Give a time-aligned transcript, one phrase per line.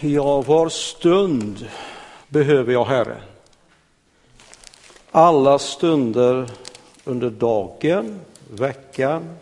[0.00, 1.66] Ja, var stund
[2.28, 3.16] behöver jag Herre.
[5.10, 6.50] Alla stunder
[7.04, 8.20] under dagen,
[8.50, 9.36] veckan,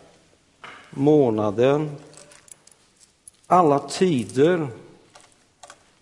[0.89, 1.91] månaden,
[3.47, 4.67] alla tider,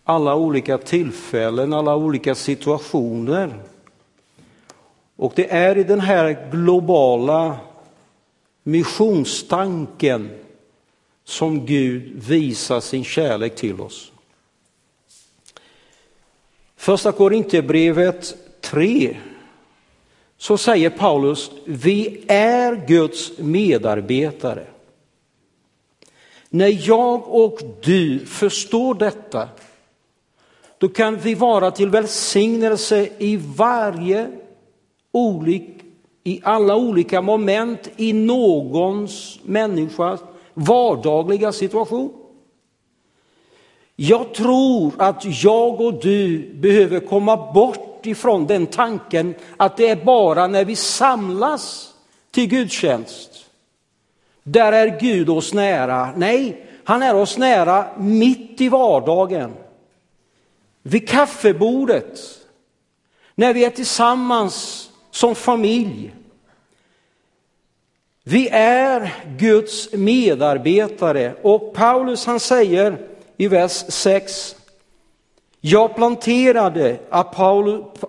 [0.03, 3.59] alla olika tillfällen, alla olika situationer.
[5.15, 7.57] Och det är i den här globala
[8.63, 10.39] missionstanken
[11.23, 14.12] som Gud visar sin kärlek till oss.
[16.83, 19.17] Första Korinthierbrevet 3
[20.37, 24.65] så säger Paulus, vi är Guds medarbetare.
[26.49, 29.49] När jag och du förstår detta,
[30.77, 34.27] då kan vi vara till välsignelse i varje
[35.11, 35.69] olik,
[36.23, 40.19] i alla olika moment i någons människas
[40.53, 42.22] vardagliga situation.
[43.95, 49.95] Jag tror att jag och du behöver komma bort ifrån den tanken att det är
[49.95, 51.93] bara när vi samlas
[52.31, 53.49] till gudstjänst.
[54.43, 56.13] Där är Gud oss nära.
[56.15, 59.53] Nej, han är oss nära mitt i vardagen.
[60.81, 62.19] Vid kaffebordet.
[63.35, 66.13] När vi är tillsammans som familj.
[68.23, 72.97] Vi är Guds medarbetare och Paulus han säger
[73.43, 74.55] i vers 6.
[75.61, 76.97] Jag planterade,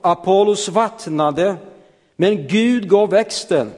[0.03, 1.57] Apollos vattnade,
[2.17, 3.71] men Gud gav växten.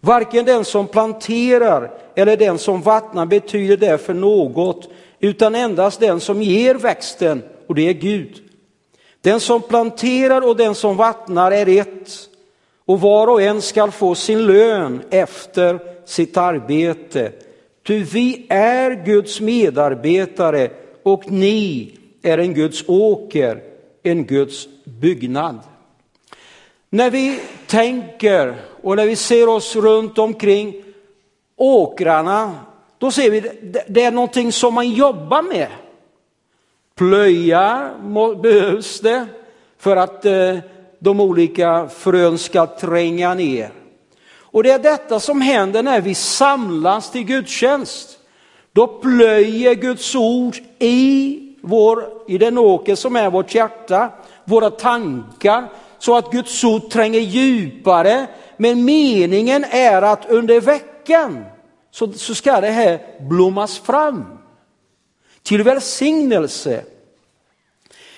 [0.00, 4.88] Varken den som planterar eller den som vattnar betyder därför något,
[5.20, 8.42] utan endast den som ger växten, och det är Gud.
[9.20, 12.10] Den som planterar och den som vattnar är ett,
[12.84, 17.32] och var och en skall få sin lön efter sitt arbete.
[17.86, 20.70] Ty vi är Guds medarbetare
[21.06, 21.90] och ni
[22.22, 23.62] är en Guds åker,
[24.02, 25.58] en Guds byggnad.
[26.90, 30.84] När vi tänker och när vi ser oss runt omkring
[31.56, 32.54] åkrarna,
[32.98, 33.40] då ser vi
[33.88, 35.68] det är någonting som man jobbar med.
[36.94, 37.90] Plöja
[38.42, 39.26] behövs det
[39.78, 40.58] för att eh,
[40.98, 43.70] de olika frön ska tränga ner.
[44.38, 48.18] Och det är detta som händer när vi samlas till gudstjänst.
[48.76, 54.10] Då plöjer Guds ord i, vår, i den åker som är vårt hjärta,
[54.44, 58.26] våra tankar, så att Guds ord tränger djupare.
[58.56, 61.44] Men meningen är att under veckan
[61.90, 64.24] så, så ska det här blommas fram
[65.42, 66.84] till välsignelse.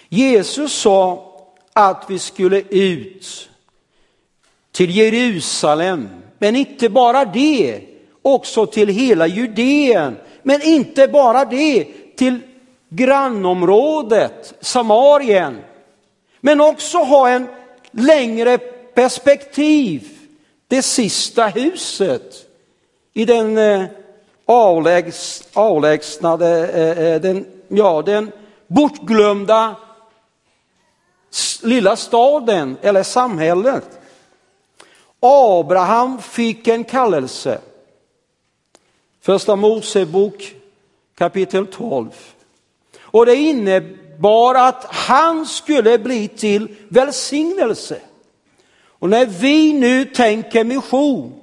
[0.08, 1.32] Jesus sa
[1.72, 3.50] att vi skulle ut
[4.72, 6.08] till Jerusalem,
[6.38, 7.80] men inte bara det,
[8.22, 10.16] också till hela Judeen,
[10.48, 11.86] men inte bara det,
[12.16, 12.40] till
[12.88, 15.58] grannområdet Samarien,
[16.40, 17.48] men också ha en
[17.90, 18.58] längre
[18.94, 20.08] perspektiv,
[20.68, 22.34] det sista huset
[23.14, 23.84] i den eh,
[24.46, 28.32] avlägs, avlägsnade, eh, eh, den, ja, den
[28.66, 29.76] bortglömda
[31.62, 34.00] lilla staden eller samhället.
[35.20, 37.60] Abraham fick en kallelse.
[39.28, 40.54] Första Mosebok
[41.18, 42.08] kapitel 12.
[43.00, 48.00] Och det innebar att han skulle bli till välsignelse.
[48.84, 51.40] Och när vi nu tänker mission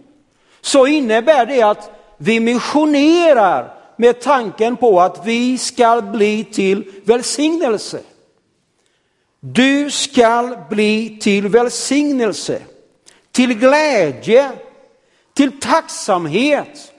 [0.61, 7.99] så innebär det att vi missionerar med tanken på att vi ska bli till välsignelse.
[9.39, 12.61] Du ska bli till välsignelse,
[13.31, 14.51] till glädje,
[15.33, 16.91] till tacksamhet.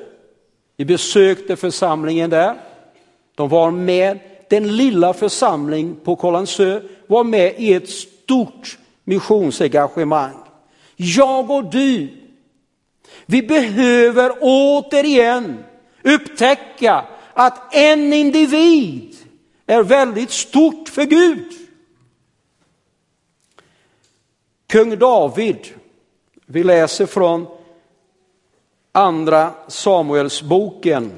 [0.78, 2.56] Vi besökte församlingen där.
[3.36, 4.20] De var med,
[4.50, 10.36] den lilla församling på Kållandsö var med i ett stort missionsengagemang.
[10.96, 12.10] Jag och du,
[13.26, 15.64] vi behöver återigen
[16.04, 19.13] upptäcka att en individ
[19.66, 21.54] är väldigt stort för Gud.
[24.68, 25.68] Kung David,
[26.46, 27.48] vi läser från
[28.92, 31.12] andra Samuelsboken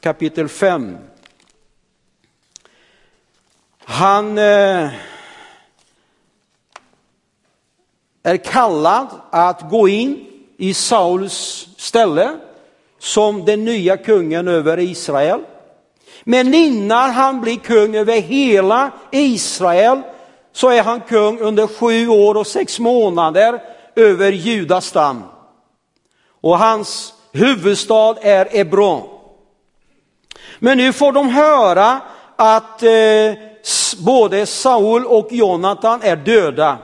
[0.00, 0.96] kapitel 5.
[3.78, 4.90] Han eh,
[8.22, 10.26] är kallad att gå in
[10.56, 12.38] i Sauls ställe
[12.98, 15.40] som den nya kungen över Israel.
[16.24, 20.02] Men innan han blir kung över hela Israel
[20.52, 23.62] så är han kung under sju år och sex månader
[23.96, 25.22] över Judas stam.
[26.40, 29.02] Och hans huvudstad är Ebron.
[30.58, 32.00] Men nu får de höra
[32.36, 33.34] att eh,
[33.98, 36.78] både Saul och Jonathan är döda.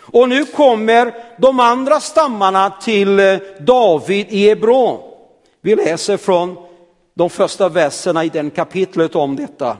[0.00, 5.00] Och nu kommer de andra stammarna till eh, David i Hebron.
[5.60, 6.56] Vi läser från
[7.16, 9.76] de första verserna i den kapitlet om detta.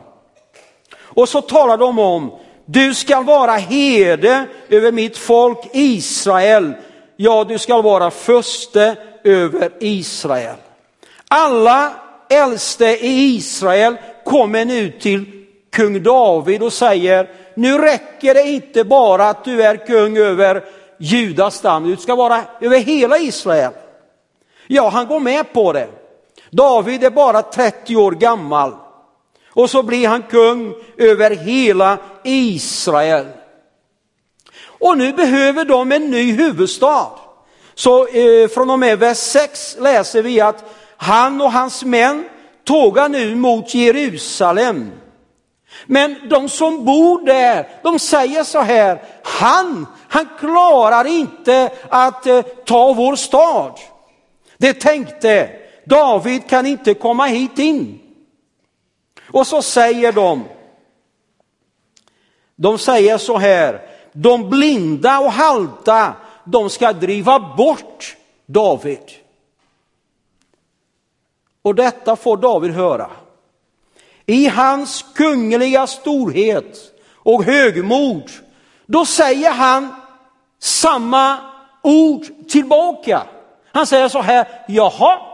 [0.99, 2.33] Och så talar de om,
[2.65, 6.73] du ska vara herde över mitt folk Israel.
[7.17, 10.57] Ja, du ska vara förste över Israel.
[11.29, 11.93] Alla
[12.31, 19.29] äldste i Israel kommer nu till kung David och säger, nu räcker det inte bara
[19.29, 20.65] att du är kung över
[20.99, 23.73] Judas stam, du ska vara över hela Israel.
[24.67, 25.89] Ja, han går med på det.
[26.57, 28.75] David är bara 30 år gammal
[29.51, 33.27] och så blir han kung över hela Israel.
[34.65, 37.07] Och nu behöver de en ny huvudstad.
[37.75, 40.65] Så eh, från och med vers 6 läser vi att
[40.97, 42.25] han och hans män
[42.65, 44.93] tågar nu mot Jerusalem.
[45.87, 52.43] Men de som bor där, de säger så här, han, han klarar inte att eh,
[52.43, 53.73] ta vår stad.
[54.59, 55.51] Det tänkte,
[55.87, 57.99] David kan inte komma hit in.
[59.31, 60.45] Och så säger de,
[62.57, 66.13] de säger så här, de blinda och halta,
[66.45, 68.17] de ska driva bort
[68.47, 69.13] David.
[71.63, 73.11] Och detta får David höra.
[74.27, 76.79] I hans kungliga storhet
[77.15, 78.31] och högmod,
[78.87, 79.95] då säger han
[80.59, 81.39] samma
[81.83, 83.23] ord tillbaka.
[83.73, 85.26] Han säger så här, jaha,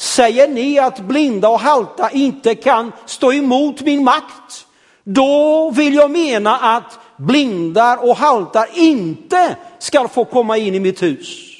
[0.00, 4.66] säger ni att blinda och halta inte kan stå emot min makt?
[5.04, 11.02] Då vill jag mena att blindar och haltar inte ska få komma in i mitt
[11.02, 11.50] hus.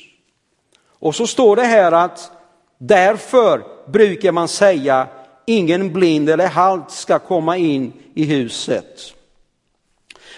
[0.99, 2.31] Och så står det här att
[2.79, 3.62] därför
[3.93, 5.07] brukar man säga
[5.47, 9.15] ingen blind eller halt ska komma in i huset.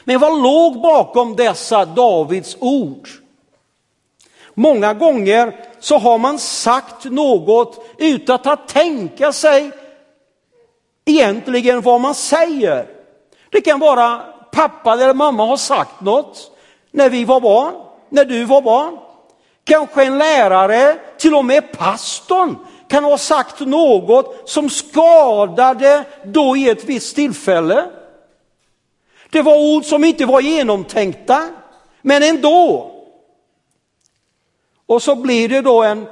[0.05, 3.09] Men vad låg bakom dessa Davids ord?
[4.55, 9.71] Många gånger så har man sagt något utan att tänka sig
[11.05, 12.87] egentligen vad man säger.
[13.51, 14.23] Det kan vara
[14.53, 16.51] pappa eller mamma har sagt något
[16.91, 17.75] när vi var barn,
[18.09, 18.99] när du var barn.
[19.65, 22.57] Kanske en lärare, till och med pastorn
[22.89, 27.85] kan ha sagt något som skadade då i ett visst tillfälle.
[29.31, 31.49] Det var ord som inte var genomtänkta,
[32.03, 32.92] men ändå.
[34.87, 36.07] Och så blir det då en,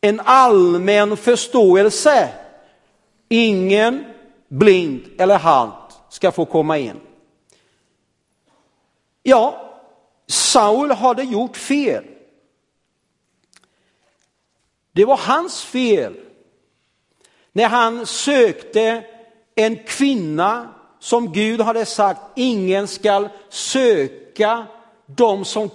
[0.00, 2.28] en allmän förståelse.
[3.28, 4.04] Ingen
[4.48, 7.00] blind eller halt ska få komma in.
[9.22, 9.72] Ja,
[10.26, 12.04] Saul hade gjort fel.
[14.92, 16.14] Det var hans fel
[17.52, 19.04] när han sökte
[19.54, 24.66] en kvinna som Gud hade sagt ingen skall söka
[25.06, 25.70] de som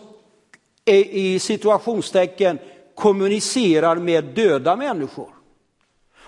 [0.85, 2.59] i situationstecken
[2.95, 5.29] kommunicerar med döda människor.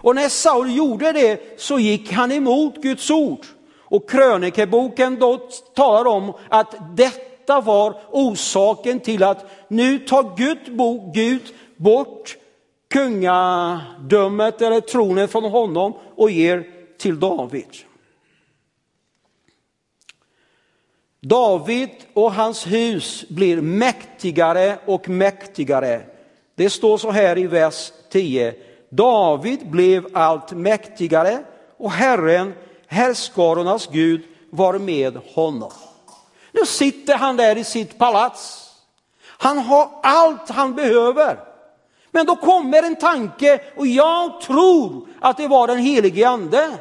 [0.03, 3.45] Och när Saul gjorde det så gick han emot Guds ord.
[3.79, 10.57] Och krönikeboken då talar om att detta var orsaken till att nu tar Gud,
[11.13, 11.41] Gud
[11.77, 12.38] bort
[12.89, 16.65] kungadömet eller tronen från honom och ger
[16.98, 17.67] till David.
[21.25, 26.01] David och hans hus blir mäktigare och mäktigare.
[26.56, 28.56] Det står så här i vers 10.
[28.89, 31.44] David blev allt mäktigare
[31.77, 32.53] och Herren,
[32.88, 35.72] härskarornas Gud, var med honom.
[36.51, 38.70] Nu sitter han där i sitt palats.
[39.25, 41.39] Han har allt han behöver.
[42.12, 46.77] Men då kommer en tanke och jag tror att det var den helige ande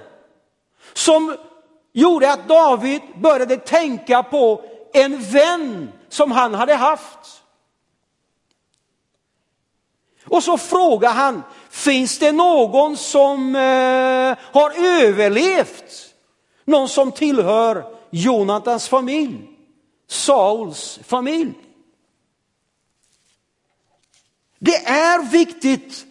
[0.94, 1.36] som
[1.92, 7.42] gjorde att David började tänka på en vän som han hade haft.
[10.24, 16.14] Och så frågar han, finns det någon som eh, har överlevt?
[16.64, 19.48] Någon som tillhör Jonatans familj,
[20.08, 21.52] Sauls familj.
[24.58, 26.06] Det är viktigt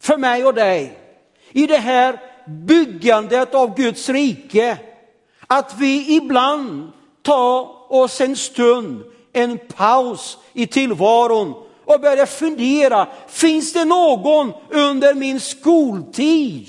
[0.00, 0.98] för mig och dig
[1.50, 4.78] i det här byggandet av Guds rike
[5.46, 13.72] att vi ibland tar oss en stund, en paus i tillvaron och börjar fundera, finns
[13.72, 16.68] det någon under min skoltid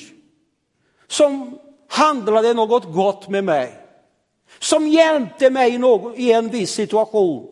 [1.07, 3.73] som handlade något gott med mig?
[4.59, 5.81] Som hjälpte mig
[6.15, 7.47] i en viss situation?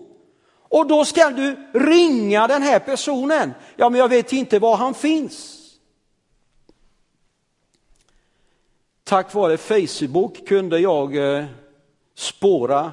[0.69, 3.53] Och då ska du ringa den här personen.
[3.75, 5.54] Ja, men jag vet inte var han finns.
[9.07, 11.45] Tack vare Facebook kunde jag eh,
[12.15, 12.91] spåra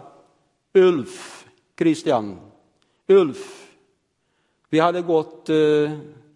[0.74, 1.46] Ulf
[1.78, 2.40] Christian.
[3.06, 3.68] Ulf.
[4.68, 5.90] Vi hade gått eh,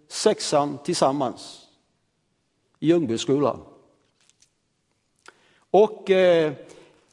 [0.08, 1.66] sexan tillsammans
[2.80, 3.60] i Ljungbyskolan.
[5.70, 6.52] Och eh,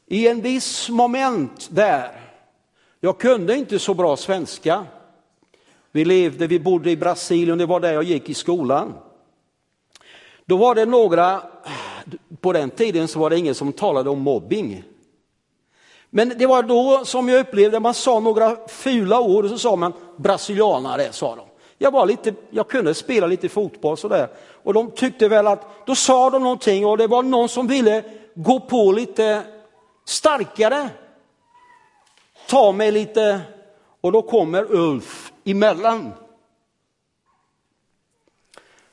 [0.06, 2.20] i en viss moment där,
[3.00, 4.86] jag kunde inte så bra svenska.
[5.92, 8.94] Vi levde, vi bodde i Brasilien, det var där jag gick i skolan.
[10.44, 11.42] Då var det några
[12.40, 14.84] på den tiden så var det ingen som talade om mobbing.
[16.10, 19.76] Men det var då som jag upplevde, man sa några fula ord och så sa
[19.76, 21.46] man brasilianare, sa de.
[21.78, 24.28] Jag, var lite, jag kunde spela lite fotboll sådär
[24.62, 28.04] och de tyckte väl att, då sa de någonting och det var någon som ville
[28.34, 29.42] gå på lite
[30.04, 30.88] starkare.
[32.48, 33.40] Ta mig lite
[34.00, 36.12] och då kommer Ulf emellan.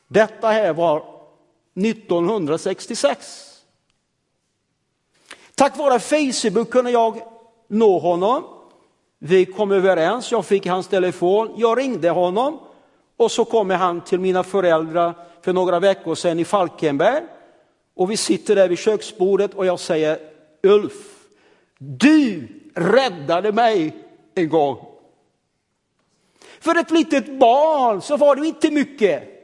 [0.07, 1.10] Detta här var
[1.75, 3.47] 1966.
[5.55, 7.21] Tack vare Facebook kunde jag
[7.67, 8.43] nå honom.
[9.19, 12.59] Vi kom överens, jag fick hans telefon, jag ringde honom
[13.17, 17.23] och så kommer han till mina föräldrar för några veckor sedan i Falkenberg.
[17.95, 20.19] Och vi sitter där vid köksbordet och jag säger
[20.63, 20.93] Ulf,
[21.77, 23.95] du räddade mig
[24.35, 24.85] en gång.
[26.59, 29.40] För ett litet barn så var det inte mycket.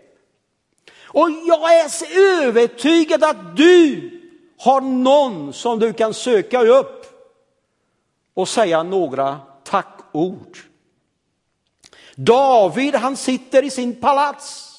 [1.18, 2.06] Och jag är så
[2.44, 4.12] övertygad att du
[4.58, 7.06] har någon som du kan söka upp
[8.34, 10.58] och säga några tackord.
[12.16, 14.76] David, han sitter i sin palats.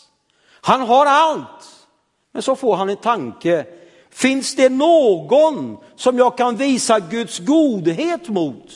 [0.61, 1.87] Han har allt.
[2.33, 3.67] Men så får han en tanke.
[4.11, 8.73] Finns det någon som jag kan visa Guds godhet mot?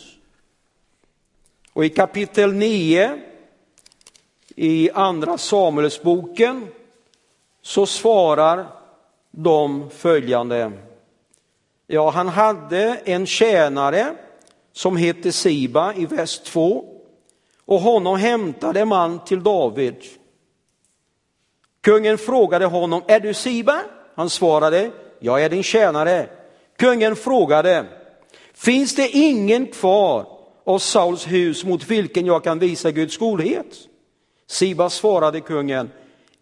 [1.72, 3.20] Och i kapitel 9
[4.56, 6.68] i andra Samuelsboken
[7.62, 8.66] så svarar
[9.30, 10.72] de följande.
[11.86, 14.14] Ja, han hade en tjänare
[14.72, 16.84] som hette Siba i vers 2
[17.64, 19.96] och honom hämtade man till David.
[21.80, 23.80] Kungen frågade honom, är du Siba?
[24.14, 26.28] Han svarade, jag är din tjänare.
[26.76, 27.86] Kungen frågade,
[28.54, 30.26] finns det ingen kvar
[30.64, 33.76] av Sauls hus mot vilken jag kan visa Guds godhet?
[34.46, 35.90] Siba svarade kungen,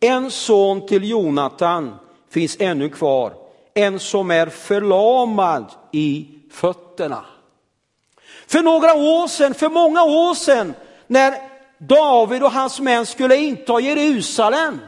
[0.01, 1.95] en son till Jonatan
[2.31, 3.33] finns ännu kvar,
[3.75, 7.25] en som är förlamad i fötterna.
[8.47, 10.75] För några år sedan, för många år sedan,
[11.07, 11.35] när
[11.79, 14.79] David och hans män skulle inta Jerusalem,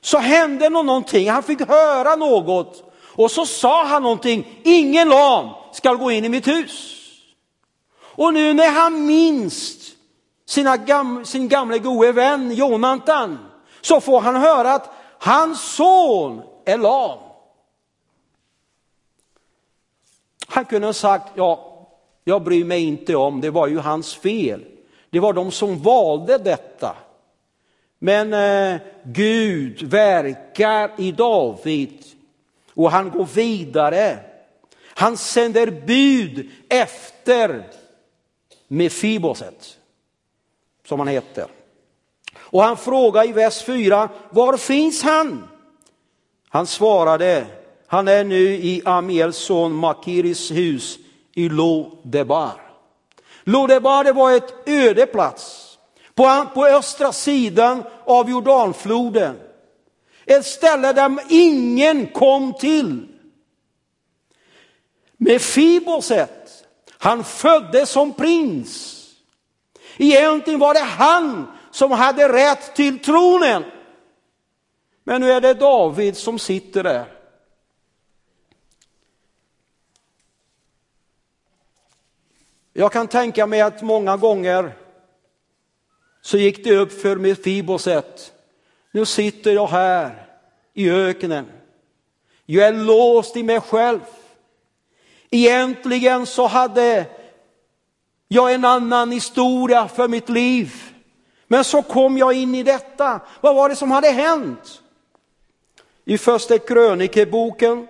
[0.00, 5.94] så hände någonting, han fick höra något och så sa han någonting, ingen lam ska
[5.94, 6.96] gå in i mitt hus.
[8.00, 9.76] Och nu när han minns
[10.46, 13.38] sina gam, sin gamle gode vän Jonatan
[13.80, 17.18] så får han höra att hans son är lam.
[20.46, 21.70] Han kunde ha sagt, ja,
[22.24, 24.64] jag bryr mig inte om, det var ju hans fel.
[25.10, 26.96] Det var de som valde detta.
[27.98, 32.04] Men eh, Gud verkar i David
[32.74, 34.18] och han går vidare.
[34.84, 37.70] Han sänder bud efter
[38.68, 39.78] Mefiboset,
[40.86, 41.46] som han heter.
[42.36, 45.48] Och han frågar i vers 4, var finns han?
[46.48, 47.46] Han svarade,
[47.86, 50.98] han är nu i Amiels son Makiris hus
[51.34, 52.52] i Lodebar.
[53.44, 55.78] Lodebar det var ett öde plats
[56.14, 59.36] på, på östra sidan av Jordanfloden.
[60.26, 63.06] Ett ställe där ingen kom till.
[65.16, 66.64] Med Fiboset,
[66.98, 68.96] han föddes som prins.
[69.96, 73.64] Egentligen var det han som hade rätt till tronen.
[75.04, 77.04] Men nu är det David som sitter där.
[82.72, 84.76] Jag kan tänka mig att många gånger
[86.20, 88.32] så gick det upp för Mefiboset.
[88.90, 90.26] Nu sitter jag här
[90.74, 91.46] i öknen.
[92.46, 94.00] Jag är låst i mig själv.
[95.30, 97.06] Egentligen så hade
[98.28, 100.89] jag en annan historia för mitt liv.
[101.52, 103.20] Men så kom jag in i detta.
[103.40, 104.82] Vad var det som hade hänt?
[106.04, 107.88] I första krönikeboken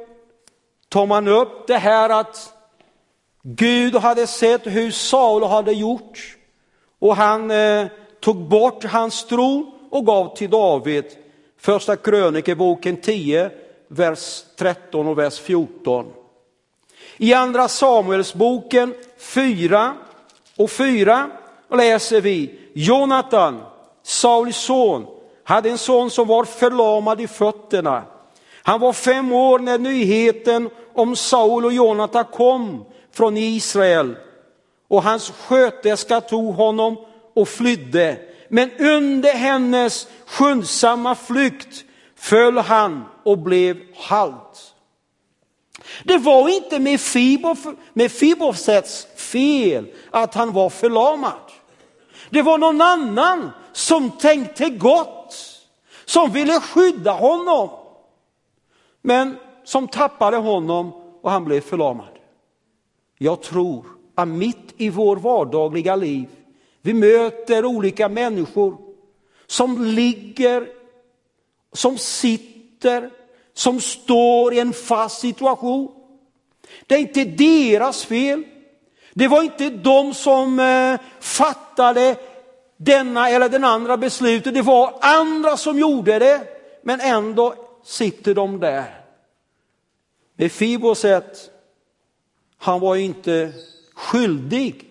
[0.88, 2.52] tar man upp det här att
[3.42, 6.36] Gud hade sett hur Saul hade gjort
[6.98, 7.86] och han eh,
[8.20, 11.04] tog bort hans tron och gav till David.
[11.58, 13.50] Första krönikeboken 10,
[13.88, 16.12] vers 13 och vers 14.
[17.16, 19.94] I andra Samuelsboken 4
[20.56, 21.30] och 4
[21.70, 23.60] läser vi Jonathan,
[24.02, 25.06] Sauls son,
[25.44, 28.02] hade en son som var förlamad i fötterna.
[28.62, 34.16] Han var fem år när nyheten om Saul och Jonathan kom från Israel
[34.88, 36.96] och hans sköterska tog honom
[37.34, 38.16] och flydde.
[38.48, 41.84] Men under hennes skyndsamma flykt
[42.16, 44.74] föll han och blev halt.
[46.04, 46.78] Det var inte
[47.92, 51.49] med Fibosets fel att han var förlamad.
[52.30, 55.36] Det var någon annan som tänkte gott,
[56.04, 57.70] som ville skydda honom.
[59.02, 62.18] Men som tappade honom och han blev förlamad.
[63.18, 66.28] Jag tror att mitt i vår vardagliga liv
[66.82, 68.76] vi möter olika människor
[69.46, 70.68] som ligger,
[71.72, 73.10] som sitter,
[73.54, 75.92] som står i en fast situation.
[76.86, 78.44] Det är inte deras fel.
[79.20, 82.16] Det var inte de som eh, fattade
[82.76, 84.54] denna eller den andra beslutet.
[84.54, 86.40] Det var andra som gjorde det.
[86.82, 87.54] Men ändå
[87.84, 89.00] sitter de där.
[90.36, 91.50] Mefiboset,
[92.58, 93.52] han var inte
[93.94, 94.84] skyldig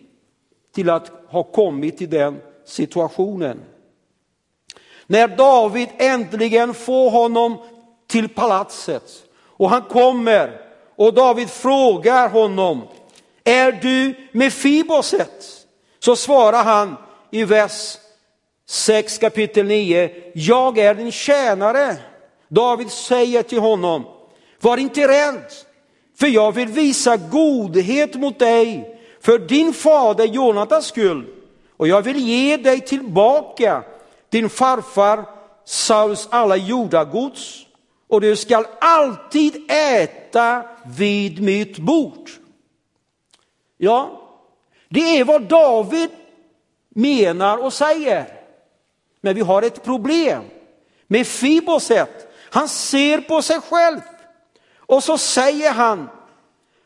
[0.76, 3.60] till att ha kommit till den situationen.
[5.08, 7.58] När David äntligen får honom
[8.08, 10.62] till palatset och han kommer
[10.96, 12.82] och David frågar honom,
[13.50, 15.66] är du med Fiboset?
[16.00, 16.96] Så svarar han
[17.32, 17.98] i vers
[18.68, 21.96] 6 kapitel 9, jag är din tjänare.
[22.48, 24.06] David säger till honom,
[24.60, 25.46] var inte rädd,
[26.20, 31.26] för jag vill visa godhet mot dig för din fader Jonatas skull.
[31.78, 33.84] Och jag vill ge dig tillbaka
[34.30, 35.26] din farfar
[35.66, 37.66] Sauls alla jordagods
[38.08, 40.64] och du skall alltid äta
[40.98, 42.30] vid mitt bord.
[43.82, 44.22] Ja,
[44.90, 46.10] det är vad David
[46.90, 48.26] menar och säger.
[49.22, 50.44] Men vi har ett problem
[51.08, 52.34] med Fiboset.
[52.52, 54.00] Han ser på sig själv
[54.78, 56.10] och så säger han,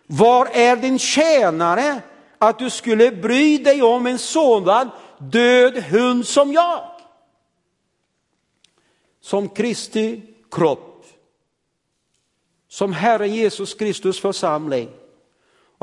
[0.07, 2.01] var är din tjänare
[2.37, 6.87] att du skulle bry dig om en sådan död hund som jag.
[9.21, 11.05] Som Kristi kropp,
[12.67, 14.89] som Herren Jesus Kristus församling.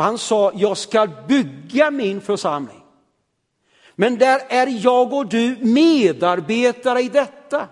[0.01, 2.83] Och han sa, jag ska bygga min församling.
[3.95, 7.69] Men där är jag och du medarbetare i detta.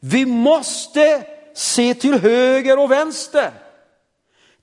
[0.00, 1.22] Vi måste
[1.54, 3.50] se till höger och vänster.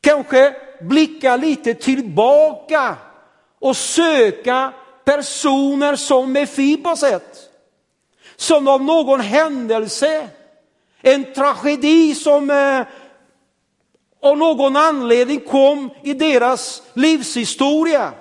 [0.02, 2.96] Kanske blicka lite tillbaka
[3.60, 4.74] och söka
[5.06, 7.52] personer som Mefiboset.
[8.36, 10.30] Som av någon händelse,
[11.02, 12.82] en tragedi som eh,
[14.26, 18.14] av någon anledning kom i deras livshistoria.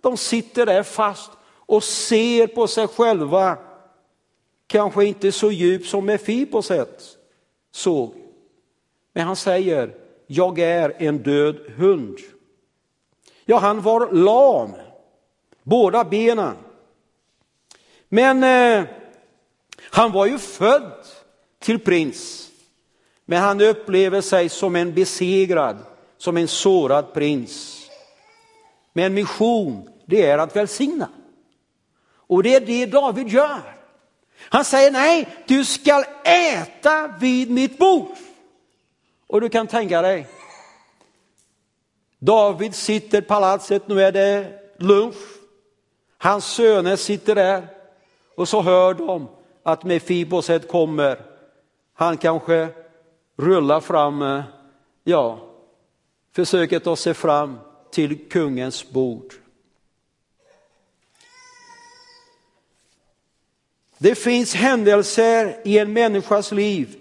[0.00, 1.30] De sitter där fast
[1.66, 3.58] och ser på sig själva,
[4.66, 7.02] kanske inte så djupt som Mefiboset
[7.70, 8.14] såg.
[9.12, 9.94] Men han säger,
[10.26, 12.18] jag är en död hund.
[13.44, 14.72] Ja, han var lam,
[15.62, 16.56] båda benen.
[18.08, 18.84] Men eh,
[19.90, 20.92] han var ju född
[21.58, 22.45] till prins.
[23.26, 25.76] Men han upplever sig som en besegrad,
[26.18, 27.86] som en sårad prins.
[28.92, 31.08] Men mission det är att välsigna.
[32.16, 33.60] Och det är det David gör.
[34.38, 38.08] Han säger nej, du skall äta vid mitt bord.
[39.26, 40.26] Och du kan tänka dig,
[42.18, 45.16] David sitter i palatset, nu är det lunch.
[46.18, 47.68] Hans söner sitter där
[48.36, 49.28] och så hör de
[49.62, 51.20] att Mefiboset kommer.
[51.94, 52.68] Han kanske
[53.36, 54.42] rullar fram, eh,
[55.04, 55.38] ja,
[56.32, 57.58] försöker ta sig fram
[57.90, 59.34] till kungens bord.
[63.98, 66.96] Det finns händelser i en människas liv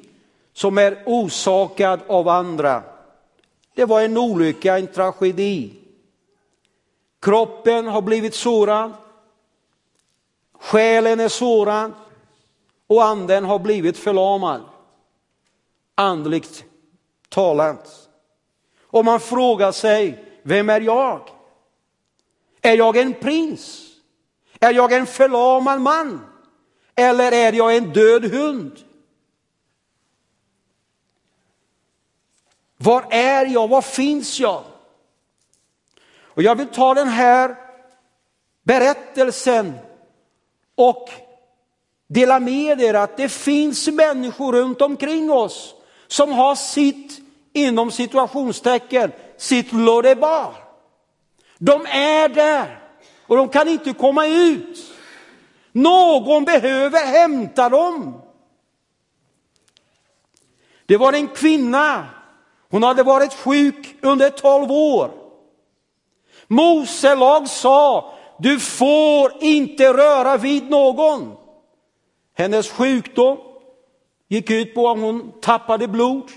[0.54, 2.84] som är orsakad av andra.
[3.74, 5.74] Det var en olycka, en tragedi.
[7.22, 8.94] Kroppen har blivit sårad,
[10.54, 11.92] själen är sårad
[12.88, 14.62] och anden har blivit förlamad.
[15.96, 16.66] Andligt
[17.30, 18.10] talat.
[18.82, 21.30] Och man frågar sig, vem är jag?
[22.62, 23.82] Är jag en prins?
[24.60, 26.26] Är jag en förlamad man?
[26.96, 28.80] Eller är jag en död hund?
[32.78, 33.68] Var är jag?
[33.68, 34.64] Var finns jag?
[36.18, 37.56] Och jag vill ta den här
[38.64, 39.74] berättelsen
[40.76, 41.10] och
[42.08, 45.76] dela med er att det finns människor runt omkring oss
[46.08, 47.20] som har sitt,
[47.54, 50.54] inom situationstecken, sitt lodebar.
[51.58, 52.80] De är där
[53.28, 54.92] och de kan inte komma ut.
[55.72, 58.22] Någon behöver hämta dem.
[60.86, 62.06] Det var en kvinna,
[62.70, 65.12] hon hade varit sjuk under tolv år.
[66.48, 71.36] Mose lag sa, du får inte röra vid någon.
[72.34, 73.38] Hennes sjukdom
[74.28, 76.32] gick ut på att hon tappade blod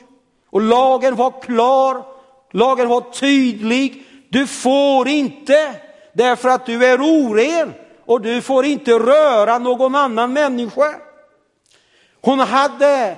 [0.51, 2.05] och lagen var klar,
[2.53, 4.05] lagen var tydlig.
[4.29, 5.75] Du får inte
[6.13, 7.75] därför att du är oren
[8.07, 10.95] och du får inte röra någon annan människa.
[12.21, 13.17] Hon hade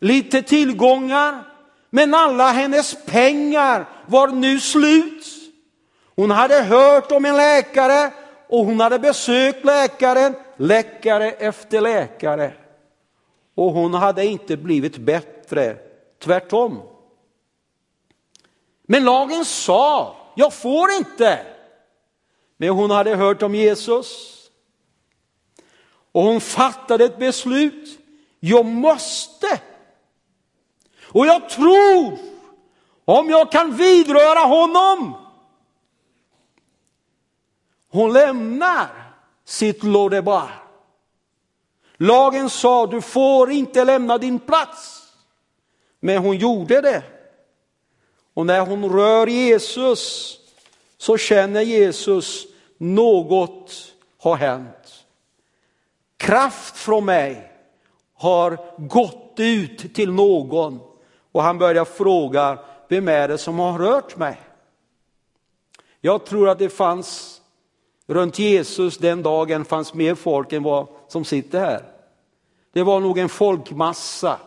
[0.00, 1.42] lite tillgångar,
[1.90, 5.26] men alla hennes pengar var nu slut.
[6.16, 8.10] Hon hade hört om en läkare
[8.48, 12.52] och hon hade besökt läkaren, läkare efter läkare.
[13.58, 15.76] Och hon hade inte blivit bättre,
[16.18, 16.82] tvärtom.
[18.82, 21.46] Men lagen sa, jag får inte.
[22.56, 24.36] Men hon hade hört om Jesus.
[26.12, 27.98] Och hon fattade ett beslut.
[28.40, 29.60] Jag måste.
[31.02, 32.18] Och jag tror,
[33.04, 35.16] om jag kan vidröra honom.
[37.90, 38.88] Hon lämnar
[39.44, 40.67] sitt Lodebar.
[41.98, 45.12] Lagen sa, du får inte lämna din plats.
[46.00, 47.02] Men hon gjorde det.
[48.34, 50.34] Och när hon rör Jesus
[50.98, 52.46] så känner Jesus
[52.78, 53.72] något
[54.18, 55.04] har hänt.
[56.16, 57.52] Kraft från mig
[58.14, 60.80] har gått ut till någon
[61.32, 62.58] och han börjar fråga,
[62.88, 64.40] vem är det som har rört mig?
[66.00, 67.27] Jag tror att det fanns
[68.08, 71.82] runt Jesus den dagen fanns mer folk än vad som sitter här.
[72.72, 74.38] Det var nog en folkmassa.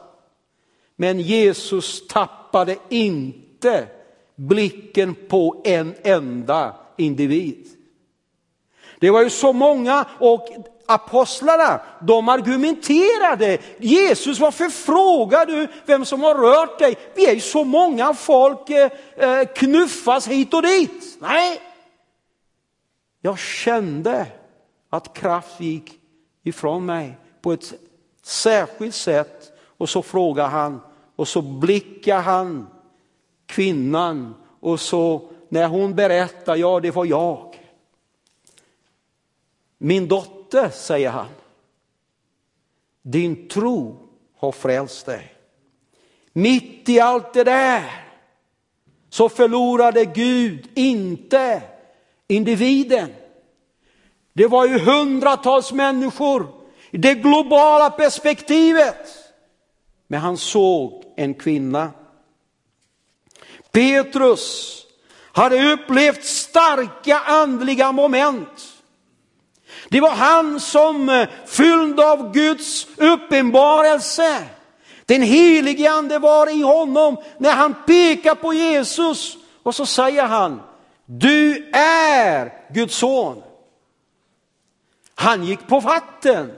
[0.95, 3.87] Men Jesus tappade inte
[4.35, 7.67] blicken på en enda individ.
[8.99, 10.47] Det var ju så många och
[10.85, 13.57] apostlarna, de argumenterade.
[13.77, 16.95] Jesus, varför frågar du vem som har rört dig?
[17.15, 21.17] Vi är ju så många, folk eh, eh, knuffas hit och dit.
[21.19, 21.61] Nej,
[23.21, 24.27] jag kände
[24.89, 25.99] att kraft gick
[26.43, 27.73] ifrån mig på ett
[28.21, 29.51] särskilt sätt.
[29.77, 30.81] Och så frågar han
[31.15, 32.67] och så blickar han
[33.45, 37.59] kvinnan och så när hon berättar, ja det var jag.
[39.77, 41.27] Min dotter, säger han,
[43.01, 45.33] din tro har frälst dig.
[46.33, 48.05] Mitt i allt det där
[49.09, 51.61] så förlorade Gud inte
[52.31, 53.13] individen.
[54.33, 56.47] Det var ju hundratals människor
[56.91, 59.07] i det globala perspektivet.
[60.07, 61.91] Men han såg en kvinna.
[63.71, 64.77] Petrus
[65.31, 68.71] hade upplevt starka andliga moment.
[69.89, 74.43] Det var han som eh, fylld av Guds uppenbarelse.
[75.05, 80.61] Den helige ande var i honom när han pekar på Jesus och så säger han,
[81.13, 83.43] du är Guds son.
[85.15, 86.51] Han gick på vatten.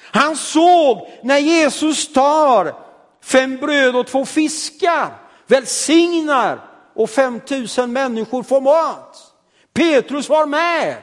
[0.00, 2.74] Han såg när Jesus tar
[3.22, 5.08] fem bröd och två fiskar,
[5.46, 6.60] välsignar
[6.94, 9.32] och 5000 människor får mat.
[9.72, 10.96] Petrus var med.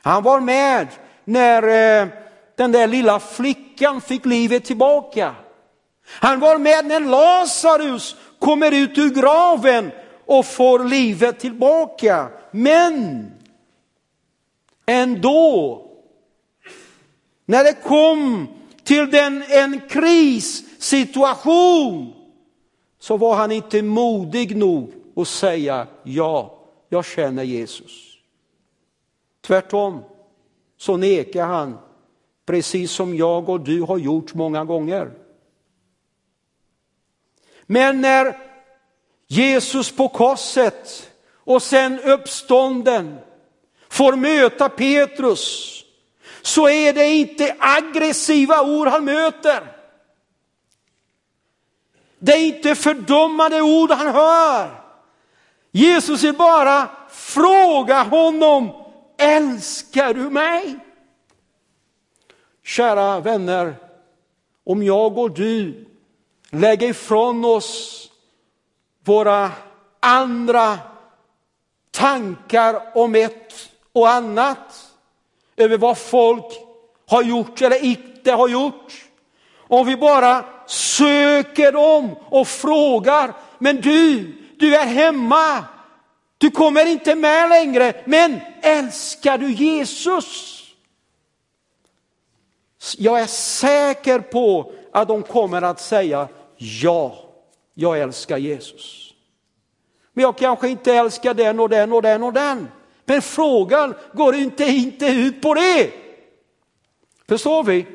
[0.00, 0.88] Han var med
[1.24, 2.08] när eh,
[2.56, 5.34] den där lilla flickan fick livet tillbaka.
[6.06, 9.90] Han var med när Lazarus kommer ut ur graven
[10.26, 12.28] och får livet tillbaka.
[12.50, 13.26] Men
[14.86, 15.82] ändå,
[17.44, 18.48] när det kom
[18.84, 22.12] till den, en krissituation
[22.98, 26.58] så var han inte modig nog att säga ja,
[26.88, 28.16] jag känner Jesus.
[29.40, 30.00] Tvärtom
[30.76, 31.78] så nekar han,
[32.46, 35.10] precis som jag och du har gjort många gånger.
[37.66, 38.51] Men när
[39.32, 41.10] Jesus på korset
[41.44, 43.18] och sen uppstånden
[43.88, 45.78] får möta Petrus
[46.42, 49.72] så är det inte aggressiva ord han möter.
[52.18, 54.82] Det är inte fördömande ord han hör.
[55.70, 58.70] Jesus vill bara fråga honom,
[59.18, 60.76] älskar du mig?
[62.64, 63.74] Kära vänner,
[64.64, 65.86] om jag och du
[66.50, 68.01] lägger ifrån oss
[69.04, 69.50] våra
[70.00, 70.78] andra
[71.90, 73.52] tankar om ett
[73.92, 74.88] och annat,
[75.56, 76.44] över vad folk
[77.08, 79.04] har gjort eller inte har gjort.
[79.58, 85.64] Om vi bara söker dem och frågar, men du, du är hemma,
[86.38, 90.58] du kommer inte med längre, men älskar du Jesus?
[92.98, 97.21] Jag är säker på att de kommer att säga ja,
[97.74, 99.14] jag älskar Jesus.
[100.12, 102.68] Men jag kanske inte älskar den och den och den och den.
[103.04, 105.92] Men frågan går inte, inte ut på det.
[107.28, 107.86] Förstår vi?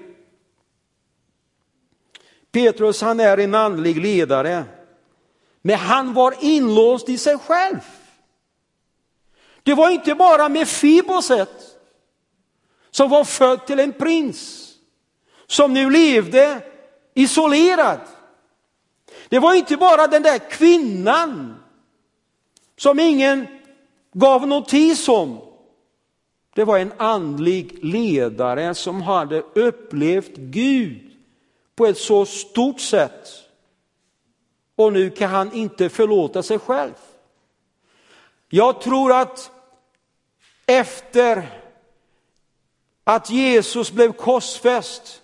[2.51, 4.63] Petrus han är en andlig ledare,
[5.61, 7.79] men han var inlåst i sig själv.
[9.63, 11.77] Det var inte bara med Fiboset
[12.91, 14.73] som var född till en prins,
[15.47, 16.61] som nu levde
[17.13, 17.99] isolerad.
[19.29, 21.55] Det var inte bara den där kvinnan
[22.77, 23.47] som ingen
[24.13, 25.41] gav notis om.
[26.55, 31.11] Det var en andlig ledare som hade upplevt Gud
[31.75, 33.27] på ett så stort sätt.
[34.75, 36.93] Och nu kan han inte förlåta sig själv.
[38.49, 39.51] Jag tror att
[40.65, 41.61] efter
[43.03, 45.21] att Jesus blev korsfäst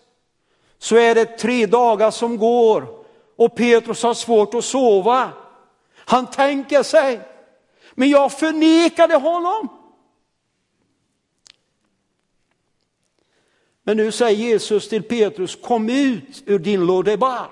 [0.77, 3.02] så är det tre dagar som går
[3.35, 5.31] och Petrus har svårt att sova.
[5.95, 7.21] Han tänker sig,
[7.93, 9.67] men jag förnekade honom.
[13.83, 17.49] Men nu säger Jesus till Petrus, kom ut ur din lådebar.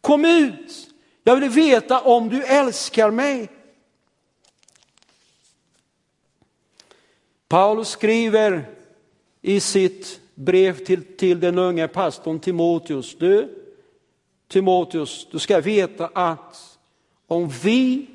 [0.00, 0.88] Kom ut,
[1.24, 3.48] jag vill veta om du älskar mig.
[7.48, 8.70] Paulus skriver
[9.42, 13.59] i sitt brev till, till den unge pastorn Timoteus, du
[14.50, 16.78] Timoteus, du ska veta att
[17.26, 18.06] om vi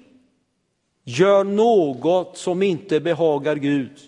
[1.04, 4.00] gör något som inte behagar Gud,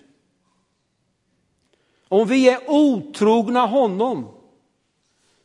[2.08, 4.28] om vi är otrogna honom,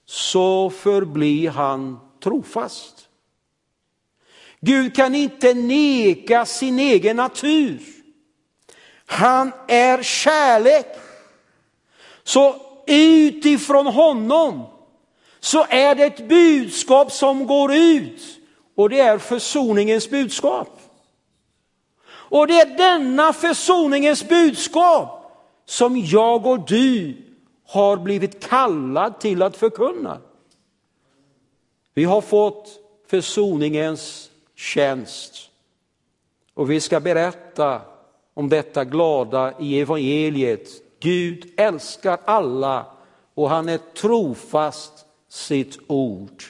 [0.05, 3.09] så förblir han trofast.
[4.59, 7.81] Gud kan inte neka sin egen natur.
[9.05, 10.87] Han är kärlek.
[12.23, 12.55] Så
[12.87, 14.72] utifrån honom
[15.43, 18.21] så är det ett budskap som går ut
[18.75, 20.79] och det är försoningens budskap.
[22.07, 25.31] Och det är denna försoningens budskap
[25.65, 27.17] som jag och du
[27.67, 30.17] har blivit kallad till att förkunna.
[31.93, 32.69] Vi har fått
[33.07, 35.49] försoningens tjänst
[36.53, 37.81] och vi ska berätta
[38.33, 40.69] om detta glada i evangeliet.
[40.99, 42.85] Gud älskar alla
[43.33, 46.43] och han är trofast sitt ord.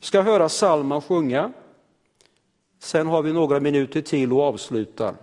[0.00, 1.52] Vi ska höra Salma sjunga.
[2.78, 5.14] Sen har vi några minuter till och avslutar.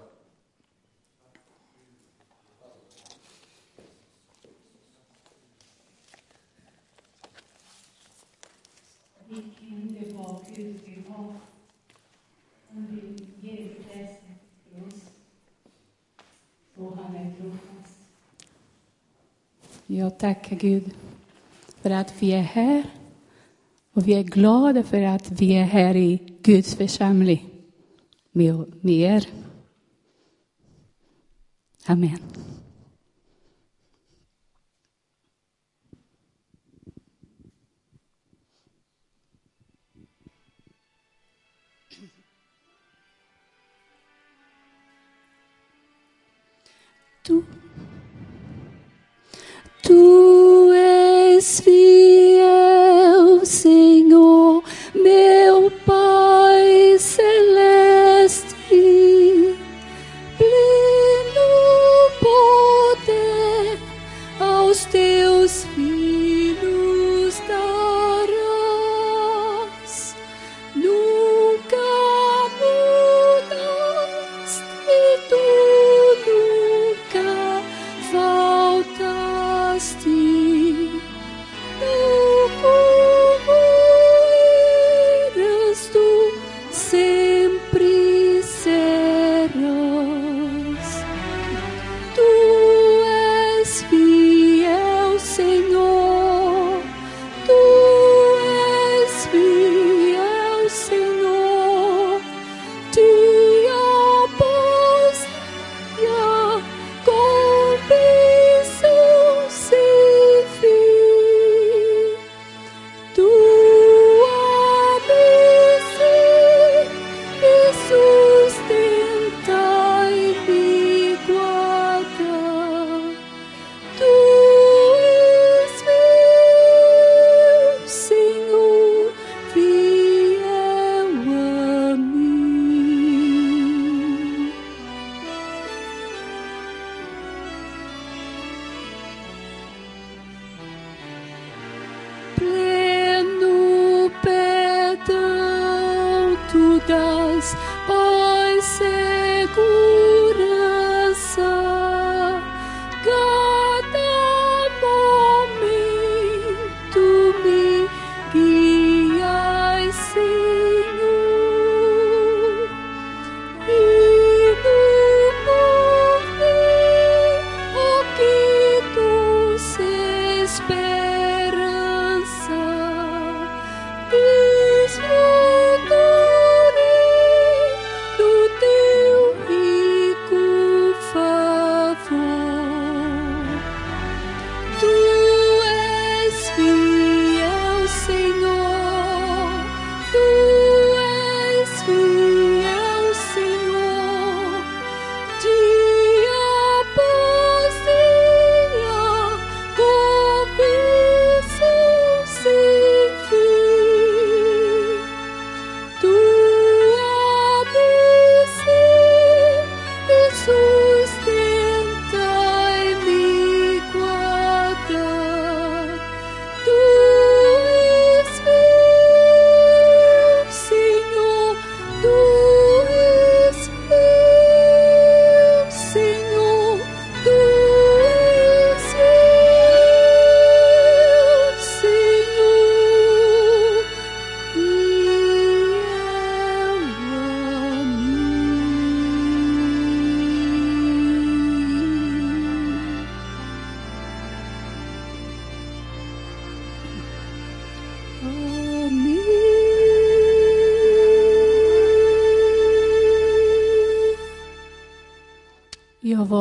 [19.88, 20.92] Jag tackar Gud
[21.84, 22.84] för att vi är här.
[23.94, 27.50] Och vi är glada för att vi är här i Guds församling
[28.32, 29.28] med, med er.
[31.86, 32.20] Amen.
[49.84, 54.64] Tu és fiel, Senhor,
[54.96, 58.56] meu Pai celeste,
[60.38, 61.50] pleno
[62.22, 63.78] poder
[64.40, 66.33] aos teus filhos.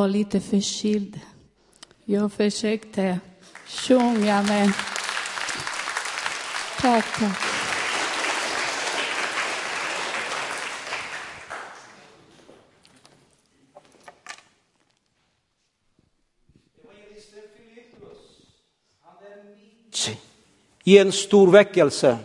[0.03, 1.21] Var lite förkyld.
[2.05, 3.21] Jag försökte
[3.67, 4.73] sjunga, men...
[6.81, 7.39] Tack, tack.
[20.85, 22.19] i en stor väckelse.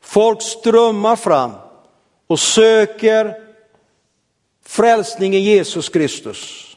[0.00, 1.50] Folk strömmar fram
[2.26, 3.49] och söker
[4.80, 6.76] frälsningen Jesus Kristus.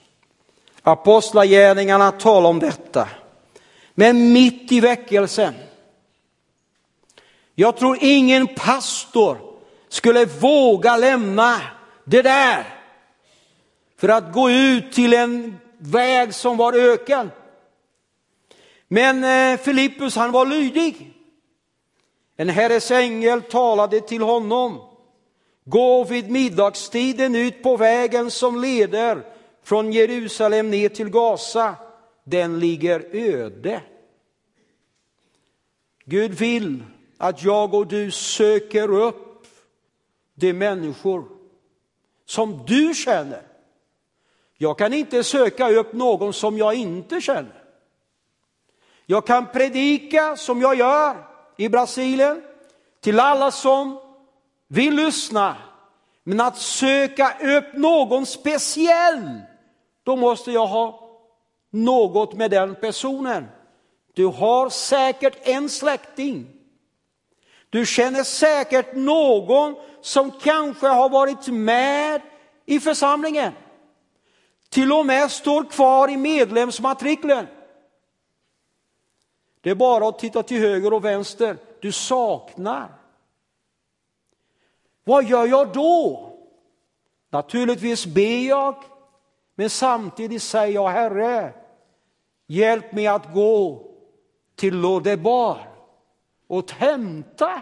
[0.82, 3.10] Apostlagärningarna talar om detta.
[3.94, 5.54] Men mitt i väckelsen,
[7.56, 9.38] jag tror ingen pastor
[9.90, 11.62] skulle våga lämna
[12.06, 12.66] det där
[13.98, 17.32] för att gå ut till en väg som var öken.
[18.88, 21.14] Men eh, Filippus han var lydig.
[22.38, 24.93] En Herres ängel talade till honom.
[25.66, 29.26] Gå vid middagstiden ut på vägen som leder
[29.64, 31.76] från Jerusalem ner till Gaza.
[32.24, 33.82] Den ligger öde.
[36.06, 36.84] Gud vill
[37.18, 39.48] att jag och du söker upp
[40.36, 41.26] de människor
[42.26, 43.42] som du känner.
[44.58, 47.64] Jag kan inte söka upp någon som jag inte känner.
[49.06, 51.16] Jag kan predika som jag gör
[51.58, 52.44] i Brasilien
[53.02, 54.00] till alla som
[54.74, 55.58] vi lyssnar,
[56.24, 59.42] Men att söka upp någon speciell,
[60.04, 61.10] då måste jag ha
[61.70, 63.46] något med den personen.
[64.14, 66.48] Du har säkert en släkting.
[67.70, 72.22] Du känner säkert någon som kanske har varit med
[72.66, 73.54] i församlingen.
[74.70, 77.48] Till och med står kvar i medlemsmatrikeln.
[79.62, 81.58] Det är bara att titta till höger och vänster.
[81.82, 83.03] Du saknar.
[85.04, 86.30] Vad gör jag då?
[87.30, 88.76] Naturligtvis ber jag,
[89.56, 91.54] men samtidigt säger jag Herre,
[92.48, 93.88] hjälp mig att gå
[94.56, 95.70] till Lodebar
[96.48, 97.62] och hämta.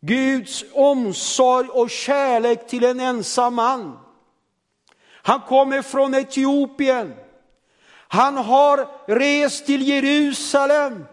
[0.00, 3.98] Guds omsorg och kärlek till en ensam man.
[5.22, 7.14] Han kommer från Etiopien.
[8.08, 11.04] Han har rest till Jerusalem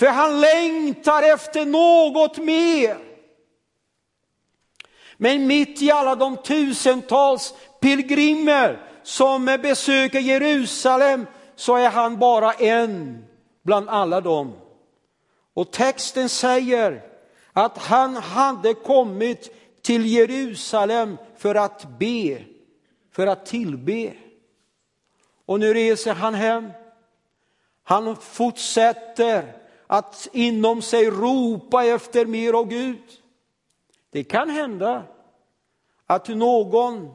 [0.00, 2.98] för han längtar efter något mer.
[5.16, 11.26] Men mitt i alla de tusentals pilgrimer som besöker Jerusalem
[11.56, 13.24] så är han bara en
[13.62, 14.52] bland alla dem.
[15.54, 17.02] Och texten säger
[17.52, 22.44] att han hade kommit till Jerusalem för att be,
[23.12, 24.12] för att tillbe.
[25.46, 26.70] Och nu reser han hem.
[27.84, 29.60] Han fortsätter
[29.92, 33.02] att inom sig ropa efter mer av Gud.
[34.10, 35.02] Det kan hända
[36.06, 37.10] att någon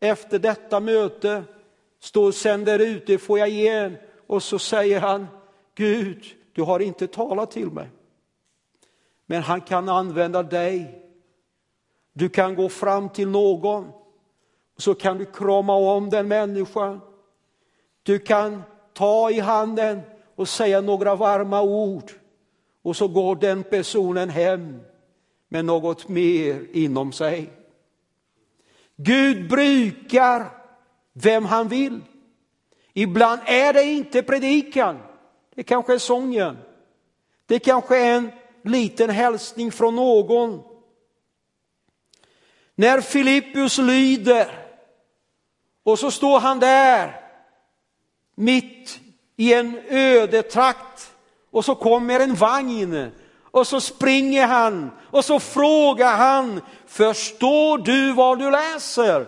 [0.00, 1.44] efter detta möte
[2.00, 3.96] står och sänder ut, det får jag igen,
[4.26, 5.26] och så säger han,
[5.74, 7.88] Gud, du har inte talat till mig.
[9.26, 11.02] Men han kan använda dig.
[12.12, 13.92] Du kan gå fram till någon,
[14.76, 17.00] så kan du krama om den människan
[18.02, 18.62] du kan
[18.92, 20.00] ta i handen
[20.36, 22.12] och säga några varma ord
[22.82, 24.80] och så går den personen hem
[25.48, 27.50] med något mer inom sig.
[28.96, 30.50] Gud brukar
[31.12, 32.00] vem han vill.
[32.92, 34.98] Ibland är det inte predikan,
[35.54, 36.56] det kanske är sången.
[37.46, 38.30] Det kanske är en
[38.62, 40.62] liten hälsning från någon.
[42.74, 44.66] När Filippus lyder
[45.82, 47.20] och så står han där
[48.34, 49.00] mitt
[49.36, 51.12] i en ödetrakt
[51.50, 53.10] och så kommer en vagn
[53.42, 59.26] och så springer han och så frågar han, förstår du vad du läser?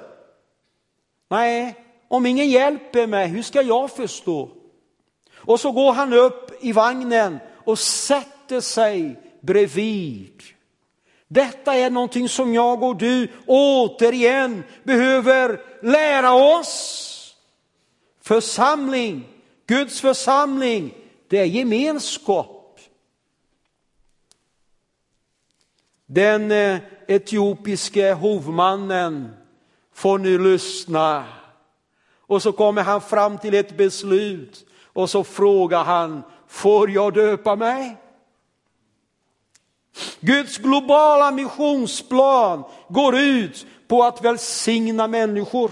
[1.31, 4.51] Nej, om ingen hjälper mig, hur ska jag förstå?
[5.35, 10.43] Och så går han upp i vagnen och sätter sig bredvid.
[11.29, 17.35] Detta är någonting som jag och du återigen behöver lära oss.
[18.23, 19.25] Församling,
[19.69, 20.95] Guds församling,
[21.29, 22.81] det är gemenskap.
[26.07, 29.37] Den eh, etiopiske hovmannen
[29.95, 31.25] får nu lyssna
[32.17, 37.57] och så kommer han fram till ett beslut och så frågar han, får jag döpa
[37.57, 37.97] mig?
[40.21, 45.71] Guds globala missionsplan går ut på att välsigna människor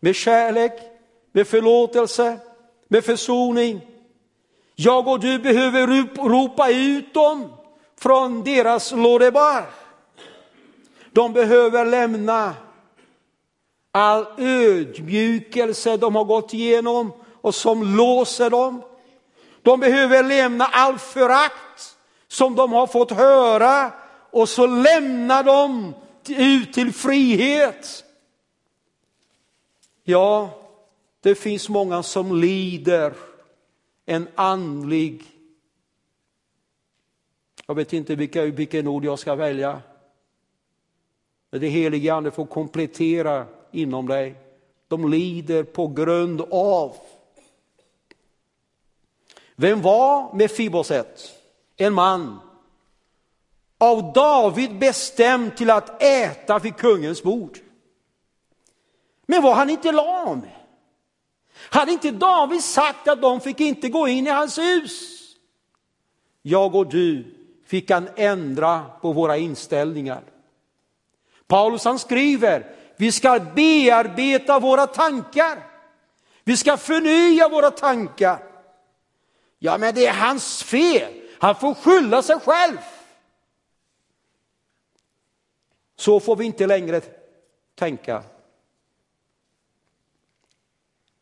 [0.00, 0.72] med kärlek,
[1.32, 2.38] med förlåtelse,
[2.94, 3.80] med försoning.
[4.74, 5.86] Jag och du behöver
[6.28, 7.52] ropa ut dem
[8.00, 9.64] från deras lådebar.
[11.12, 12.54] De behöver lämna
[13.92, 18.82] all ödmjukelse de har gått igenom och som låser dem.
[19.62, 21.96] De behöver lämna all förakt
[22.28, 23.92] som de har fått höra
[24.30, 25.94] och så lämnar de
[26.28, 28.04] ut till frihet.
[30.04, 30.63] Ja,
[31.24, 33.14] det finns många som lider
[34.06, 35.22] en andlig,
[37.66, 39.82] jag vet inte vilka, vilken ord jag ska välja.
[41.50, 44.34] Men det heliga ande får komplettera inom dig.
[44.88, 46.96] De lider på grund av.
[49.56, 51.40] Vem var Mefiboset?
[51.76, 52.38] En man
[53.78, 57.58] av David bestämd till att äta vid kungens bord.
[59.26, 60.42] Men var han inte lam?
[61.70, 65.20] Hade inte David sagt att de fick inte gå in i hans hus?
[66.42, 67.34] Jag och du
[67.66, 70.22] fick han ändra på våra inställningar.
[71.46, 75.66] Paulus han skriver, vi ska bearbeta våra tankar.
[76.44, 78.38] Vi ska förnya våra tankar.
[79.58, 81.12] Ja, men det är hans fel.
[81.38, 82.78] Han får skylla sig själv.
[85.96, 87.00] Så får vi inte längre
[87.74, 88.22] tänka.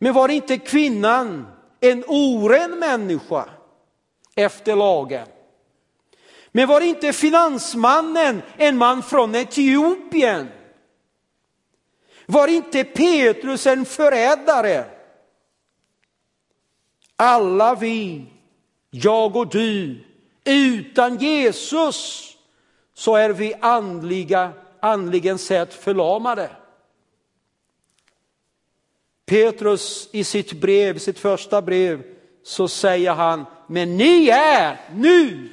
[0.03, 1.47] Men var inte kvinnan
[1.81, 3.49] en oren människa
[4.35, 5.27] efter lagen?
[6.53, 10.49] Men var inte finansmannen en man från Etiopien?
[12.27, 14.85] Var inte Petrus en förrädare?
[17.17, 18.27] Alla vi,
[18.91, 20.05] jag och du,
[20.45, 22.31] utan Jesus
[22.95, 26.51] så är vi andliga, andligen sett förlamade.
[29.33, 32.03] Petrus i sitt brev, sitt första brev,
[32.43, 35.49] så säger han, men ni är nu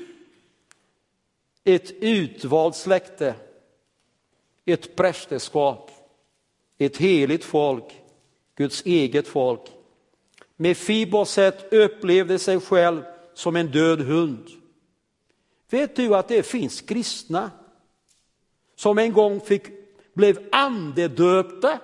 [1.64, 3.36] ett utvalt släkte,
[4.66, 5.92] ett prästerskap,
[6.78, 8.02] ett heligt folk,
[8.56, 9.62] Guds eget folk.
[10.56, 13.04] Mefiboset upplevde sig själv
[13.34, 14.48] som en död hund.
[15.70, 17.52] Vet du att det finns kristna
[18.76, 19.64] som en gång fick,
[20.14, 21.80] blev andedöpta,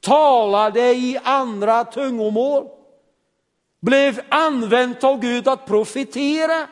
[0.00, 2.68] talade i andra tungomål,
[3.80, 6.68] blev använt av Gud att profetera,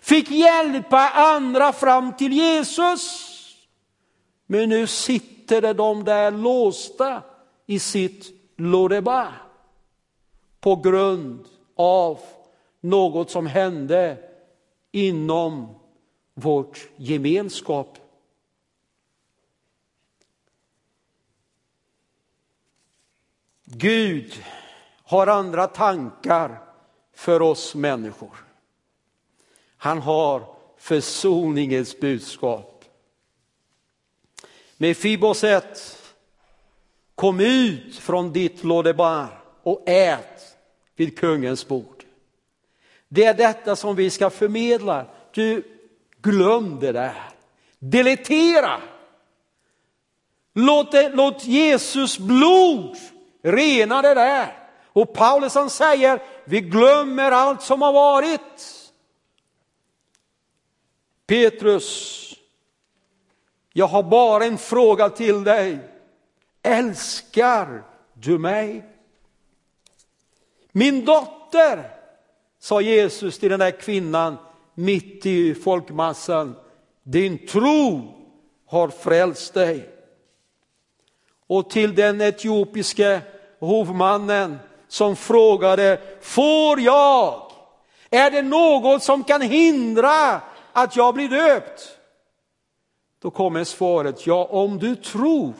[0.00, 3.28] fick hjälpa andra fram till Jesus.
[4.46, 7.22] Men nu sitter de där låsta
[7.66, 9.32] i sitt Lodeba
[10.60, 11.44] på grund
[11.76, 12.18] av
[12.80, 14.16] något som hände
[14.92, 15.74] inom
[16.34, 17.98] vårt gemenskap.
[23.76, 24.44] Gud
[25.02, 26.58] har andra tankar
[27.14, 28.44] för oss människor.
[29.76, 30.44] Han har
[30.78, 32.84] försoningens budskap.
[34.76, 35.98] Mefiboset,
[37.14, 40.56] kom ut från ditt lådebar och ät
[40.96, 42.04] vid kungens bord.
[43.08, 45.06] Det är detta som vi ska förmedla.
[45.34, 45.62] Du,
[46.22, 47.22] glöm det där.
[47.78, 48.80] Deletera.
[50.54, 52.96] Låt, det, låt Jesus blod
[53.42, 54.58] rena det där.
[54.86, 58.92] Och Paulus han säger, vi glömmer allt som har varit.
[61.26, 62.18] Petrus,
[63.72, 65.78] jag har bara en fråga till dig.
[66.62, 67.84] Älskar
[68.14, 68.84] du mig?
[70.72, 71.90] Min dotter,
[72.58, 74.36] sa Jesus till den där kvinnan
[74.74, 76.56] mitt i folkmassan.
[77.02, 78.14] Din tro
[78.66, 79.91] har frälst dig.
[81.52, 83.20] Och till den etiopiske
[83.60, 87.52] hovmannen som frågade, får jag?
[88.10, 90.40] Är det något som kan hindra
[90.72, 91.98] att jag blir döpt?
[93.22, 95.54] Då kommer svaret, ja om du tror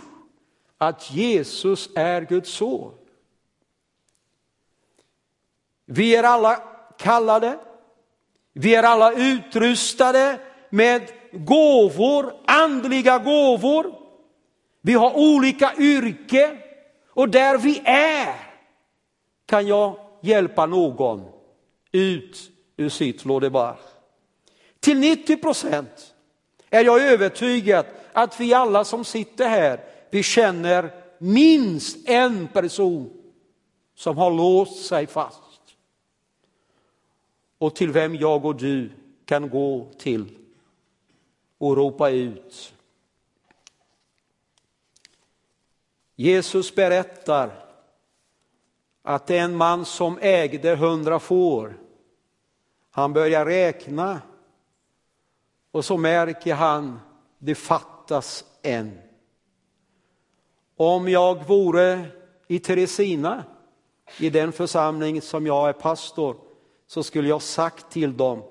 [0.78, 2.94] att Jesus är Guds son.
[5.86, 6.62] Vi är alla
[6.98, 7.58] kallade,
[8.52, 10.38] vi är alla utrustade
[10.70, 14.01] med gåvor, andliga gåvor.
[14.82, 16.58] Vi har olika yrke
[17.08, 18.34] och där vi är
[19.46, 21.24] kan jag hjälpa någon
[21.92, 23.76] ut ur sitt lådebar.
[24.80, 26.14] Till 90 procent
[26.70, 29.80] är jag övertygad att vi alla som sitter här,
[30.10, 33.10] vi känner minst en person
[33.94, 35.40] som har låst sig fast
[37.58, 38.90] och till vem jag och du
[39.24, 40.24] kan gå till
[41.58, 42.71] och ropa ut.
[46.16, 47.64] Jesus berättar
[49.02, 51.78] att det är en man som ägde hundra får.
[52.90, 54.20] Han börjar räkna
[55.70, 57.00] och så märker han
[57.38, 58.98] det fattas en.
[60.76, 62.06] Om jag vore
[62.48, 63.44] i Teresina,
[64.18, 66.36] i den församling som jag är pastor,
[66.86, 68.42] så skulle jag sagt till dem,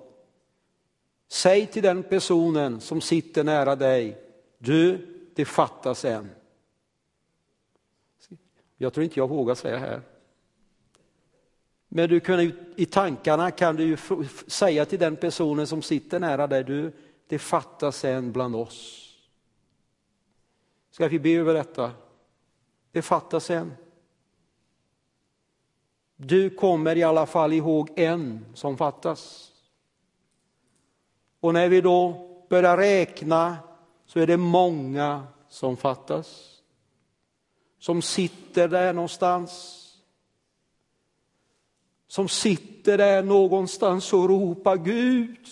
[1.30, 4.18] säg till den personen som sitter nära dig,
[4.58, 6.30] du, det fattas en.
[8.82, 10.02] Jag tror inte jag vågar säga här.
[11.88, 13.98] Men du kan, i tankarna kan du
[14.48, 16.94] säga till den personen som sitter nära dig, du,
[17.28, 19.08] det fattas en bland oss.
[20.92, 21.92] Ska vi be över detta?
[22.92, 23.74] Det fattas en.
[26.16, 29.52] Du kommer i alla fall ihåg en som fattas.
[31.40, 33.58] Och när vi då börjar räkna
[34.06, 36.51] så är det många som fattas.
[37.82, 39.78] Som sitter där någonstans.
[42.08, 45.48] Som sitter där någonstans och ropar Gud.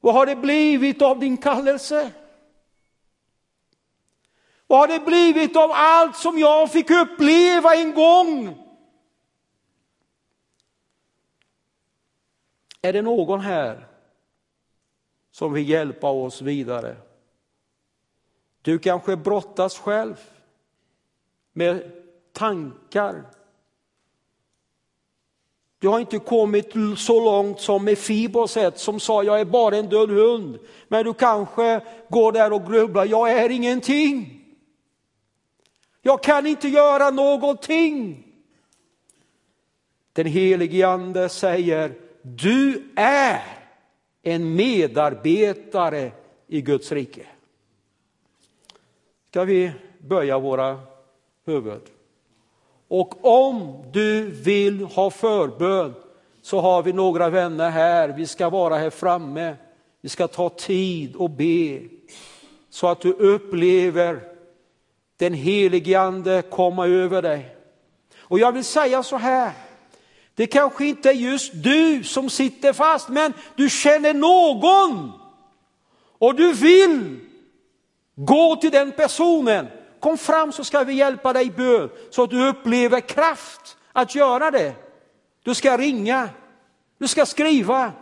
[0.00, 2.12] Vad har det blivit av din kallelse?
[4.66, 8.64] Vad har det blivit av allt som jag fick uppleva en gång?
[12.82, 13.88] Är det någon här
[15.30, 17.07] som vill hjälpa oss vidare?
[18.68, 20.16] Du kanske brottas själv
[21.52, 21.92] med
[22.32, 23.24] tankar.
[25.78, 29.88] Du har inte kommit så långt som med Fiboset som sa jag är bara en
[29.88, 30.58] död hund.
[30.88, 34.44] Men du kanske går där och grubblar, jag är ingenting.
[36.02, 38.24] Jag kan inte göra någonting.
[40.12, 43.42] Den helige ande säger, du är
[44.22, 46.12] en medarbetare
[46.46, 47.26] i Guds rike.
[49.38, 50.80] Ska vi böja våra
[51.46, 51.82] huvud?
[52.88, 55.94] Och om du vill ha förbön
[56.42, 59.56] så har vi några vänner här, vi ska vara här framme.
[60.00, 61.80] Vi ska ta tid och be
[62.70, 64.20] så att du upplever
[65.16, 67.56] den helige ande komma över dig.
[68.18, 69.52] Och jag vill säga så här,
[70.34, 75.12] det kanske inte är just du som sitter fast, men du känner någon
[76.18, 77.27] och du vill
[78.18, 79.66] gå till den personen.
[80.00, 84.14] Kom fram så ska vi hjälpa dig i bön så att du upplever kraft att
[84.14, 84.74] göra det.
[85.42, 86.28] Du ska ringa,
[86.98, 87.92] du ska skriva.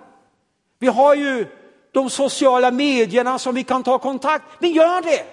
[0.78, 1.46] Vi har ju
[1.92, 4.44] de sociala medierna som vi kan ta kontakt.
[4.58, 5.24] Men gör det!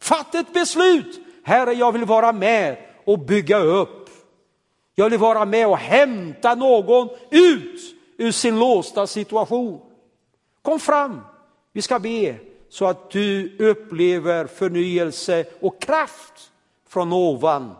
[0.00, 1.20] Fatta ett beslut.
[1.44, 4.10] Herre, jag vill vara med och bygga upp.
[4.94, 7.80] Jag vill vara med och hämta någon ut
[8.18, 9.80] ur sin låsta situation.
[10.62, 11.20] Kom fram,
[11.72, 12.36] vi ska be
[12.68, 16.52] så att du upplever förnyelse och kraft
[16.88, 17.74] från ovan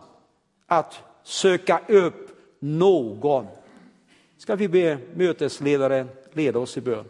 [0.67, 2.29] att söka upp
[2.59, 3.47] någon.
[4.37, 7.05] Ska vi be mötesledaren leda oss i bön?